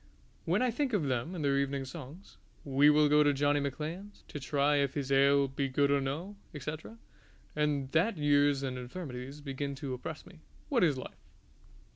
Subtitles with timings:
[0.45, 4.23] When I think of them and their evening songs We will go to Johnny Macklean's
[4.29, 6.97] to try if his ale be good or no, etc.,
[7.55, 11.29] and that years and infirmities begin to oppress me What is life!